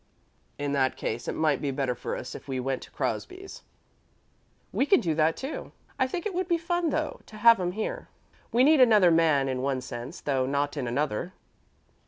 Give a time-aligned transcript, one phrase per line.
[0.57, 3.61] "In that case, it might be better for us if we went to Crosbys'."
[4.71, 5.73] "We can do that, too.
[5.99, 8.07] I think it would be fun, though, to have 'em here.
[8.51, 11.33] We need another man in one sense, though not in another."